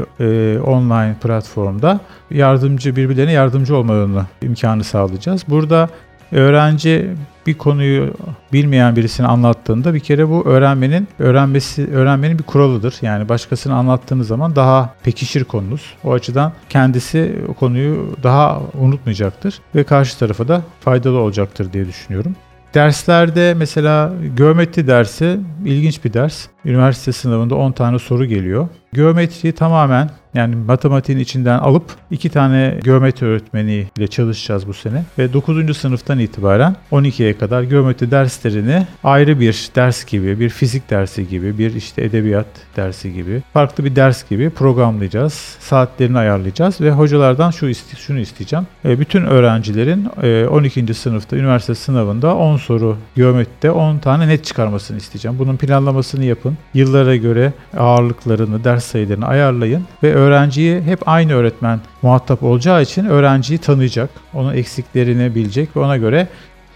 online 0.59 1.15
platformda 1.21 1.99
yardımcı 2.31 2.95
birbirlerine 2.95 3.31
yardımcı 3.31 3.75
olmalarını 3.75 4.25
imkanı 4.41 4.83
sağlayacağız. 4.83 5.43
Burada 5.47 5.89
öğrenci 6.31 7.09
bir 7.49 7.57
konuyu 7.57 8.13
bilmeyen 8.53 8.95
birisine 8.95 9.27
anlattığında 9.27 9.93
bir 9.93 9.99
kere 9.99 10.29
bu 10.29 10.45
öğrenmenin 10.45 11.07
öğrenmesi 11.19 11.89
öğrenmenin 11.93 12.39
bir 12.39 12.43
kuralıdır. 12.43 12.95
Yani 13.01 13.29
başkasına 13.29 13.75
anlattığınız 13.75 14.27
zaman 14.27 14.55
daha 14.55 14.93
pekişir 15.03 15.43
konunuz. 15.43 15.93
O 16.03 16.13
açıdan 16.13 16.53
kendisi 16.69 17.35
o 17.47 17.53
konuyu 17.53 18.15
daha 18.23 18.61
unutmayacaktır 18.79 19.61
ve 19.75 19.83
karşı 19.83 20.19
tarafa 20.19 20.47
da 20.47 20.61
faydalı 20.79 21.17
olacaktır 21.17 21.73
diye 21.73 21.87
düşünüyorum. 21.87 22.35
Derslerde 22.73 23.53
mesela 23.57 24.13
geometri 24.37 24.87
dersi 24.87 25.39
ilginç 25.65 26.05
bir 26.05 26.13
ders. 26.13 26.47
Üniversite 26.65 27.11
sınavında 27.11 27.55
10 27.55 27.71
tane 27.71 27.99
soru 27.99 28.25
geliyor. 28.25 28.67
Geometriyi 28.93 29.53
tamamen 29.53 30.09
yani 30.33 30.55
matematiğin 30.55 31.19
içinden 31.19 31.59
alıp 31.59 31.83
iki 32.11 32.29
tane 32.29 32.79
geometri 32.83 33.25
öğretmeniyle 33.25 34.07
çalışacağız 34.07 34.67
bu 34.67 34.73
sene. 34.73 35.03
Ve 35.17 35.33
9. 35.33 35.77
sınıftan 35.77 36.19
itibaren 36.19 36.75
12'ye 36.91 37.37
kadar 37.37 37.63
geometri 37.63 38.11
derslerini 38.11 38.87
ayrı 39.03 39.39
bir 39.39 39.69
ders 39.75 40.05
gibi, 40.05 40.39
bir 40.39 40.49
fizik 40.49 40.89
dersi 40.89 41.27
gibi, 41.27 41.57
bir 41.57 41.75
işte 41.75 42.03
edebiyat 42.03 42.47
dersi 42.77 43.13
gibi, 43.13 43.41
farklı 43.53 43.85
bir 43.85 43.95
ders 43.95 44.29
gibi 44.29 44.49
programlayacağız. 44.49 45.33
Saatlerini 45.59 46.17
ayarlayacağız 46.17 46.81
ve 46.81 46.91
hocalardan 46.91 47.51
şu 47.51 47.67
iste, 47.67 47.97
şunu 47.97 48.19
isteyeceğim. 48.19 48.67
E, 48.85 48.99
bütün 48.99 49.25
öğrencilerin 49.25 50.05
12. 50.45 50.79
E, 50.79 50.93
sınıfta 50.93 51.35
üniversite 51.35 51.75
sınavında 51.75 52.35
10 52.35 52.57
soru 52.57 52.97
geometride 53.15 53.71
10 53.71 53.97
tane 53.97 54.27
net 54.27 54.45
çıkarmasını 54.45 54.97
isteyeceğim. 54.97 55.39
Bunun 55.39 55.57
planlamasını 55.57 56.25
yapın. 56.25 56.57
Yıllara 56.73 57.15
göre 57.15 57.53
ağırlıklarını, 57.77 58.63
ders 58.63 58.85
sayılarını 58.85 59.27
ayarlayın 59.27 59.85
ve 60.03 60.18
öğrenciyi 60.19 60.81
hep 60.81 61.07
aynı 61.07 61.33
öğretmen 61.33 61.79
muhatap 62.01 62.43
olacağı 62.43 62.81
için 62.81 63.05
öğrenciyi 63.05 63.59
tanıyacak, 63.59 64.09
onun 64.33 64.53
eksiklerini 64.53 65.35
bilecek 65.35 65.75
ve 65.75 65.79
ona 65.79 65.97
göre 65.97 66.27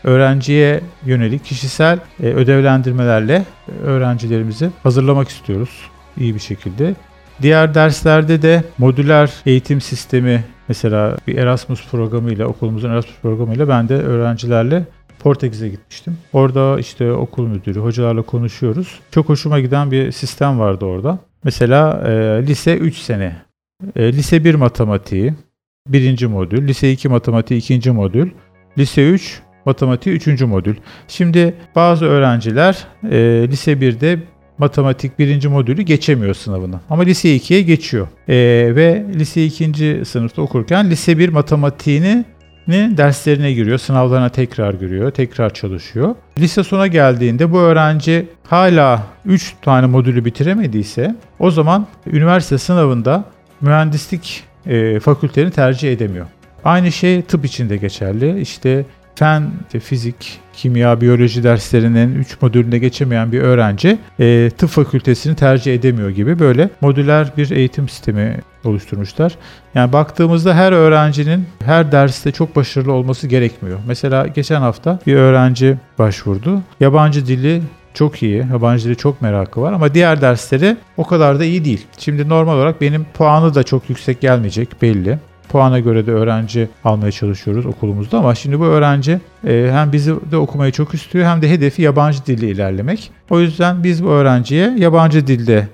öğrenciye 0.03 0.81
yönelik 1.05 1.45
kişisel 1.45 1.99
e, 2.23 2.25
ödevlendirmelerle 2.25 3.45
öğrencilerimizi 3.83 4.69
hazırlamak 4.83 5.29
istiyoruz 5.29 5.69
iyi 6.17 6.35
bir 6.35 6.39
şekilde. 6.39 6.95
Diğer 7.41 7.75
derslerde 7.75 8.41
de 8.41 8.63
modüler 8.77 9.33
eğitim 9.45 9.81
sistemi 9.81 10.43
mesela 10.67 11.17
bir 11.27 11.37
Erasmus 11.37 11.87
programıyla 11.87 12.47
okulumuzun 12.47 12.89
Erasmus 12.89 13.15
programıyla 13.21 13.67
ben 13.67 13.89
de 13.89 13.95
öğrencilerle 13.95 14.83
Portekiz'e 15.19 15.69
gitmiştim. 15.69 16.17
Orada 16.33 16.79
işte 16.79 17.11
okul 17.11 17.47
müdürü, 17.47 17.79
hocalarla 17.79 18.21
konuşuyoruz. 18.21 18.99
Çok 19.11 19.29
hoşuma 19.29 19.59
giden 19.59 19.91
bir 19.91 20.11
sistem 20.11 20.59
vardı 20.59 20.85
orada. 20.85 21.19
Mesela 21.43 22.03
e, 22.07 22.11
lise 22.47 22.77
3 22.77 22.97
sene. 22.97 23.35
E, 23.95 24.13
lise 24.13 24.43
1 24.43 24.55
matematiği 24.55 25.33
birinci 25.87 26.27
modül, 26.27 26.67
lise 26.67 26.91
2 26.91 27.09
matematiği 27.09 27.59
ikinci 27.59 27.91
modül, 27.91 28.31
lise 28.77 29.09
3 29.09 29.41
matematiği 29.65 30.15
üçüncü 30.15 30.45
modül. 30.45 30.75
Şimdi 31.07 31.55
bazı 31.75 32.05
öğrenciler 32.05 32.87
e, 33.11 33.47
lise 33.47 33.73
1'de 33.73 34.19
matematik 34.57 35.19
birinci 35.19 35.47
modülü 35.47 35.81
geçemiyor 35.81 36.33
sınavını. 36.33 36.79
Ama 36.89 37.03
lise 37.03 37.35
2'ye 37.35 37.61
geçiyor. 37.61 38.07
E, 38.27 38.35
ve 38.75 39.05
lise 39.15 39.45
2. 39.45 40.05
sınıfta 40.05 40.41
okurken 40.41 40.89
lise 40.89 41.17
1 41.17 41.29
matematiğini 41.29 42.25
derslerine 42.67 43.53
giriyor, 43.53 43.77
sınavlarına 43.77 44.29
tekrar 44.29 44.73
giriyor, 44.73 45.11
tekrar 45.11 45.53
çalışıyor. 45.53 46.15
Lise 46.39 46.63
sona 46.63 46.87
geldiğinde 46.87 47.51
bu 47.51 47.59
öğrenci 47.59 48.27
hala 48.47 49.03
3 49.25 49.55
tane 49.61 49.87
modülü 49.87 50.25
bitiremediyse 50.25 51.15
o 51.39 51.51
zaman 51.51 51.87
üniversite 52.07 52.57
sınavında 52.57 53.25
mühendislik 53.61 54.43
e, 54.65 54.99
fakültelerini 54.99 55.51
tercih 55.51 55.93
edemiyor. 55.93 56.25
Aynı 56.65 56.91
şey 56.91 57.21
tıp 57.21 57.45
için 57.45 57.69
de 57.69 57.77
geçerli. 57.77 58.39
İşte 58.39 58.85
fen, 59.15 59.51
fizik, 59.83 60.39
kimya, 60.53 61.01
biyoloji 61.01 61.43
derslerinin 61.43 62.15
3 62.15 62.41
modülünde 62.41 62.79
geçemeyen 62.79 63.31
bir 63.31 63.41
öğrenci 63.41 63.97
e, 64.19 64.49
tıp 64.57 64.69
fakültesini 64.69 65.35
tercih 65.35 65.73
edemiyor 65.73 66.09
gibi 66.09 66.39
böyle 66.39 66.69
modüler 66.81 67.31
bir 67.37 67.51
eğitim 67.51 67.89
sistemi 67.89 68.37
oluşturmuşlar. 68.63 69.35
Yani 69.75 69.93
baktığımızda 69.93 70.55
her 70.55 70.71
öğrencinin 70.71 71.45
her 71.65 71.91
derste 71.91 72.31
çok 72.31 72.55
başarılı 72.55 72.93
olması 72.93 73.27
gerekmiyor. 73.27 73.79
Mesela 73.87 74.27
geçen 74.27 74.61
hafta 74.61 74.99
bir 75.07 75.15
öğrenci 75.15 75.77
başvurdu. 75.99 76.61
Yabancı 76.79 77.27
dili 77.27 77.61
çok 77.93 78.23
iyi. 78.23 78.45
Yabancı 78.51 78.85
dili 78.85 78.95
çok 78.95 79.21
merakı 79.21 79.61
var 79.61 79.73
ama 79.73 79.93
diğer 79.93 80.21
dersleri 80.21 80.77
o 80.97 81.03
kadar 81.03 81.39
da 81.39 81.45
iyi 81.45 81.65
değil. 81.65 81.85
Şimdi 81.97 82.29
normal 82.29 82.57
olarak 82.57 82.81
benim 82.81 83.05
puanı 83.13 83.55
da 83.55 83.63
çok 83.63 83.89
yüksek 83.89 84.21
gelmeyecek 84.21 84.81
belli 84.81 85.19
puana 85.53 85.79
göre 85.79 86.05
de 86.05 86.11
öğrenci 86.11 86.69
almaya 86.83 87.11
çalışıyoruz 87.11 87.65
okulumuzda 87.65 88.17
ama 88.17 88.35
şimdi 88.35 88.59
bu 88.59 88.65
öğrenci 88.65 89.19
e, 89.47 89.69
hem 89.71 89.91
bizi 89.91 90.13
de 90.31 90.37
okumayı 90.37 90.71
çok 90.71 90.93
istiyor 90.93 91.25
hem 91.25 91.41
de 91.41 91.49
hedefi 91.49 91.81
yabancı 91.81 92.25
dille 92.25 92.49
ilerlemek. 92.49 93.11
O 93.29 93.39
yüzden 93.39 93.83
biz 93.83 94.03
bu 94.03 94.07
öğrenciye 94.07 94.75
yabancı 94.77 95.27
dilde 95.27 95.67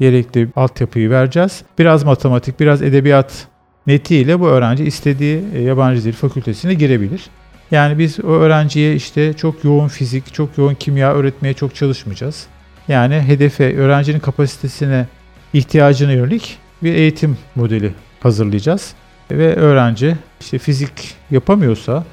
gerekli 0.00 0.48
altyapıyı 0.56 1.10
vereceğiz. 1.10 1.62
Biraz 1.78 2.04
matematik, 2.04 2.60
biraz 2.60 2.82
edebiyat 2.82 3.46
netiyle 3.86 4.40
bu 4.40 4.48
öğrenci 4.48 4.84
istediği 4.84 5.42
e, 5.54 5.62
yabancı 5.62 6.04
dil 6.04 6.12
fakültesine 6.12 6.74
girebilir. 6.74 7.26
Yani 7.70 7.98
biz 7.98 8.20
o 8.20 8.28
öğrenciye 8.28 8.94
işte 8.94 9.32
çok 9.32 9.64
yoğun 9.64 9.88
fizik, 9.88 10.34
çok 10.34 10.58
yoğun 10.58 10.74
kimya 10.74 11.12
öğretmeye 11.12 11.54
çok 11.54 11.74
çalışmayacağız. 11.74 12.46
Yani 12.88 13.14
hedefe, 13.14 13.76
öğrencinin 13.76 14.20
kapasitesine 14.20 15.06
ihtiyacına 15.52 16.12
yönelik 16.12 16.58
bir 16.82 16.94
eğitim 16.94 17.38
modeli 17.54 17.92
hazırlayacağız 18.20 18.94
ve 19.30 19.56
öğrenci 19.56 20.16
işte 20.40 20.58
fizik 20.58 21.14
yapamıyorsa 21.30 22.04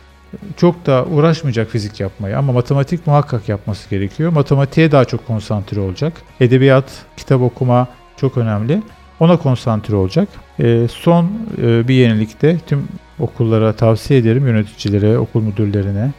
çok 0.57 0.85
da 0.85 1.05
uğraşmayacak 1.05 1.69
fizik 1.69 1.99
yapmaya 1.99 2.39
ama 2.39 2.53
matematik 2.53 3.07
muhakkak 3.07 3.49
yapması 3.49 3.89
gerekiyor. 3.89 4.31
Matematiğe 4.31 4.91
daha 4.91 5.05
çok 5.05 5.27
konsantre 5.27 5.79
olacak. 5.79 6.13
Edebiyat, 6.39 6.85
kitap 7.17 7.41
okuma 7.41 7.87
çok 8.17 8.37
önemli. 8.37 8.81
Ona 9.19 9.37
konsantre 9.37 9.95
olacak. 9.95 10.29
E, 10.59 10.87
son 10.87 11.31
e, 11.61 11.87
bir 11.87 11.93
yenilikte 11.93 12.57
tüm 12.67 12.87
okullara 13.19 13.73
tavsiye 13.73 14.19
ederim 14.19 14.47
yöneticilere, 14.47 15.17
okul 15.17 15.41
müdürlerine, 15.41 16.11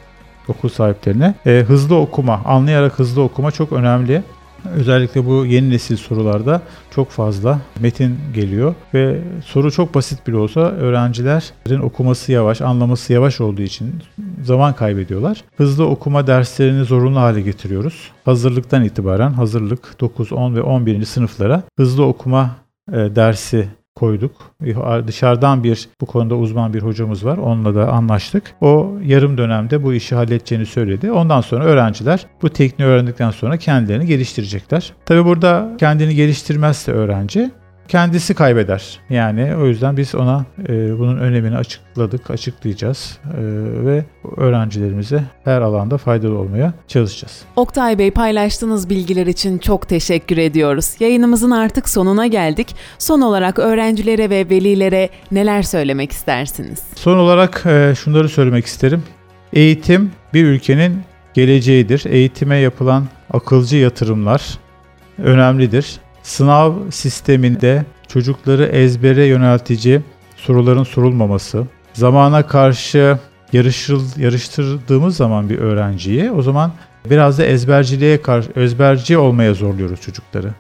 okul 0.48 0.68
sahiplerine. 0.68 1.34
E, 1.46 1.64
hızlı 1.68 1.96
okuma, 1.96 2.42
anlayarak 2.44 2.98
hızlı 2.98 3.22
okuma 3.22 3.50
çok 3.50 3.72
önemli. 3.72 4.22
Özellikle 4.74 5.26
bu 5.26 5.46
yeni 5.46 5.70
nesil 5.70 5.96
sorularda 5.96 6.62
çok 6.90 7.10
fazla 7.10 7.60
metin 7.80 8.18
geliyor 8.34 8.74
ve 8.94 9.20
soru 9.44 9.72
çok 9.72 9.94
basit 9.94 10.26
bile 10.26 10.36
olsa 10.36 10.60
öğrencilerin 10.60 11.80
okuması 11.80 12.32
yavaş, 12.32 12.60
anlaması 12.60 13.12
yavaş 13.12 13.40
olduğu 13.40 13.62
için 13.62 13.94
zaman 14.44 14.74
kaybediyorlar. 14.74 15.44
Hızlı 15.56 15.86
okuma 15.86 16.26
derslerini 16.26 16.84
zorunlu 16.84 17.20
hale 17.20 17.40
getiriyoruz. 17.40 18.10
Hazırlıktan 18.24 18.84
itibaren 18.84 19.32
hazırlık 19.32 20.00
9, 20.00 20.32
10 20.32 20.54
ve 20.54 20.62
11. 20.62 21.04
sınıflara 21.04 21.62
hızlı 21.76 22.04
okuma 22.04 22.56
e, 22.92 22.96
dersi 22.96 23.68
koyduk. 23.96 24.32
Dışarıdan 25.06 25.64
bir 25.64 25.88
bu 26.00 26.06
konuda 26.06 26.36
uzman 26.36 26.74
bir 26.74 26.82
hocamız 26.82 27.24
var. 27.24 27.38
Onunla 27.38 27.74
da 27.74 27.92
anlaştık. 27.92 28.54
O 28.60 28.98
yarım 29.04 29.38
dönemde 29.38 29.82
bu 29.82 29.94
işi 29.94 30.14
halledeceğini 30.14 30.66
söyledi. 30.66 31.12
Ondan 31.12 31.40
sonra 31.40 31.64
öğrenciler 31.64 32.26
bu 32.42 32.50
tekniği 32.50 32.88
öğrendikten 32.88 33.30
sonra 33.30 33.56
kendilerini 33.56 34.06
geliştirecekler. 34.06 34.92
Tabi 35.06 35.24
burada 35.24 35.76
kendini 35.78 36.14
geliştirmezse 36.14 36.92
öğrenci 36.92 37.50
kendisi 37.88 38.34
kaybeder. 38.34 39.00
Yani 39.10 39.56
o 39.56 39.66
yüzden 39.66 39.96
biz 39.96 40.14
ona 40.14 40.44
e, 40.68 40.98
bunun 40.98 41.18
önemini 41.18 41.56
açıkladık, 41.56 42.30
açıklayacağız 42.30 43.18
e, 43.24 43.38
ve 43.86 44.04
öğrencilerimize 44.36 45.24
her 45.44 45.60
alanda 45.60 45.98
faydalı 45.98 46.38
olmaya 46.38 46.72
çalışacağız. 46.88 47.42
Oktay 47.56 47.98
Bey 47.98 48.10
paylaştığınız 48.10 48.90
bilgiler 48.90 49.26
için 49.26 49.58
çok 49.58 49.88
teşekkür 49.88 50.36
ediyoruz. 50.36 50.94
Yayınımızın 51.00 51.50
artık 51.50 51.88
sonuna 51.88 52.26
geldik. 52.26 52.76
Son 52.98 53.20
olarak 53.20 53.58
öğrencilere 53.58 54.30
ve 54.30 54.50
velilere 54.50 55.08
neler 55.32 55.62
söylemek 55.62 56.12
istersiniz? 56.12 56.82
Son 56.94 57.18
olarak 57.18 57.62
e, 57.66 57.94
şunları 57.94 58.28
söylemek 58.28 58.66
isterim. 58.66 59.02
Eğitim 59.52 60.10
bir 60.34 60.44
ülkenin 60.44 61.02
geleceğidir. 61.34 62.04
Eğitime 62.06 62.56
yapılan 62.56 63.04
akılcı 63.32 63.76
yatırımlar 63.76 64.58
önemlidir 65.18 66.00
sınav 66.24 66.72
sisteminde 66.90 67.84
çocukları 68.08 68.64
ezbere 68.64 69.26
yöneltici 69.26 70.00
soruların 70.36 70.84
sorulmaması, 70.84 71.66
zamana 71.92 72.46
karşı 72.46 73.18
yarışır, 73.52 74.00
yarıştırdığımız 74.16 75.16
zaman 75.16 75.50
bir 75.50 75.58
öğrenciyi 75.58 76.30
o 76.30 76.42
zaman 76.42 76.72
biraz 77.10 77.38
da 77.38 77.44
ezberciliğe 77.44 78.22
karşı 78.22 78.50
ezberci 78.56 79.18
olmaya 79.18 79.54
zorluyoruz 79.54 80.00
çocukları. 80.00 80.50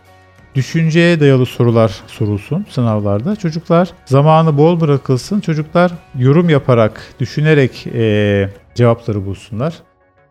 Düşünceye 0.54 1.20
dayalı 1.20 1.46
sorular 1.46 2.02
sorulsun 2.06 2.66
sınavlarda. 2.70 3.36
Çocuklar 3.36 3.90
zamanı 4.06 4.58
bol 4.58 4.80
bırakılsın. 4.80 5.40
Çocuklar 5.40 5.92
yorum 6.18 6.48
yaparak, 6.48 7.14
düşünerek 7.20 7.86
e, 7.86 8.50
cevapları 8.74 9.26
bulsunlar. 9.26 9.74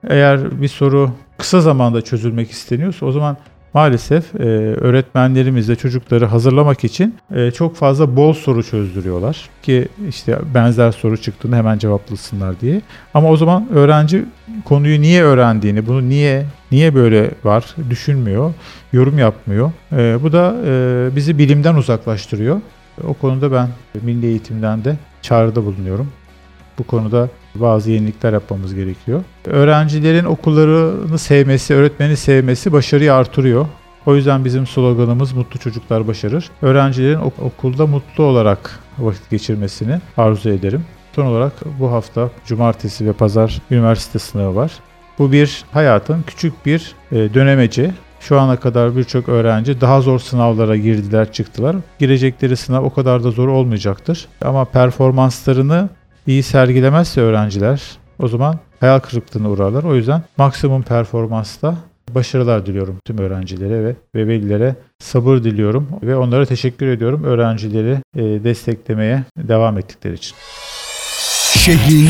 Eğer 0.08 0.62
bir 0.62 0.68
soru 0.68 1.12
kısa 1.38 1.62
zamanda 1.62 2.02
çözülmek 2.02 2.52
isteniyorsa 2.52 3.06
o 3.06 3.12
zaman 3.12 3.38
maalesef 3.74 4.36
e, 4.36 4.44
öğretmenlerimiz 4.76 5.70
de 5.70 5.76
çocukları 5.76 6.26
hazırlamak 6.26 6.84
için 6.84 7.16
e, 7.36 7.52
çok 7.52 7.76
fazla 7.76 8.16
bol 8.16 8.34
soru 8.34 8.64
çözdürüyorlar 8.64 9.50
ki 9.64 9.88
işte 10.10 10.40
benzer 10.54 10.92
soru 10.92 11.18
çıktığında 11.18 11.56
hemen 11.56 11.78
cevaplasınlar 11.78 12.60
diye. 12.60 12.82
Ama 13.14 13.30
o 13.30 13.38
zaman 13.38 13.68
öğrenci 13.74 14.26
konuyu 14.66 15.02
niye 15.02 15.24
öğrendiğini, 15.24 15.88
bunu 15.88 16.10
niye 16.10 16.46
niye 16.72 16.96
böyle 16.96 17.32
var 17.44 17.76
düşünmüyor, 17.90 18.54
yorum 18.94 19.18
yapmıyor. 19.18 19.72
E, 19.92 20.24
bu 20.24 20.32
da 20.32 20.56
e, 20.66 21.16
bizi 21.16 21.38
bilimden 21.38 21.76
uzaklaştırıyor. 21.76 22.62
O 23.08 23.14
konuda 23.14 23.52
ben 23.52 23.68
milli 24.02 24.26
eğitimden 24.26 24.84
de 24.84 24.96
çağrıda 25.22 25.66
bulunuyorum. 25.66 26.08
Bu 26.80 26.84
konuda 26.84 27.30
bazı 27.56 27.92
yenilikler 27.92 28.34
yapmamız 28.34 28.76
gerekiyor. 28.76 29.24
Öğrencilerin 29.46 30.26
okullarını 30.26 31.18
sevmesi, 31.18 31.74
öğretmeni 31.74 32.18
sevmesi 32.18 32.72
başarıyı 32.72 33.14
artırıyor. 33.14 33.66
O 34.06 34.16
yüzden 34.16 34.46
bizim 34.46 34.68
sloganımız 34.68 35.34
mutlu 35.34 35.60
çocuklar 35.60 36.08
başarır. 36.08 36.50
Öğrencilerin 36.62 37.20
ok- 37.20 37.40
okulda 37.42 37.88
mutlu 37.88 38.24
olarak 38.24 38.80
vakit 39.00 39.30
geçirmesini 39.30 40.00
arzu 40.18 40.50
ederim. 40.50 40.86
Son 41.16 41.26
olarak 41.26 41.54
bu 41.80 41.92
hafta 41.92 42.30
cumartesi 42.46 43.06
ve 43.06 43.14
pazar 43.14 43.62
üniversite 43.72 44.20
sınavı 44.20 44.56
var. 44.56 44.72
Bu 45.20 45.32
bir 45.32 45.64
hayatın 45.72 46.24
küçük 46.28 46.66
bir 46.66 46.96
e, 47.12 47.34
dönemeci. 47.34 47.92
Şu 48.20 48.40
ana 48.40 48.56
kadar 48.56 48.98
birçok 48.98 49.30
öğrenci 49.30 49.82
daha 49.82 50.02
zor 50.02 50.20
sınavlara 50.20 50.78
girdiler, 50.78 51.32
çıktılar. 51.32 51.76
Girecekleri 52.00 52.58
sınav 52.58 52.84
o 52.84 52.94
kadar 52.94 53.24
da 53.24 53.32
zor 53.32 53.48
olmayacaktır. 53.48 54.28
Ama 54.42 54.66
performanslarını 54.66 55.90
iyi 56.28 56.44
sergilemezse 56.44 57.22
öğrenciler 57.22 57.82
o 58.20 58.28
zaman 58.28 58.60
hayal 58.80 59.00
kırıklığına 59.00 59.50
uğrarlar. 59.50 59.84
O 59.84 59.96
yüzden 59.96 60.22
maksimum 60.38 60.84
performansta 60.84 61.76
başarılar 62.16 62.66
diliyorum 62.66 62.98
tüm 63.06 63.18
öğrencilere 63.18 63.84
ve, 63.84 63.96
ve 64.16 64.28
velilere. 64.28 64.76
Sabır 65.00 65.44
diliyorum 65.44 65.88
ve 66.04 66.16
onlara 66.16 66.46
teşekkür 66.46 66.88
ediyorum 66.88 67.24
öğrencileri 67.24 67.98
e, 68.16 68.22
desteklemeye 68.44 69.24
devam 69.38 69.78
ettikleri 69.78 70.14
için. 70.14 70.36
Şehrin 71.54 72.10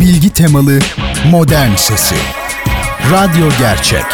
bilgi 0.00 0.32
temalı 0.32 0.78
modern 1.30 1.74
sesi. 1.74 2.16
Radyo 3.12 3.48
Gerçek. 3.58 4.04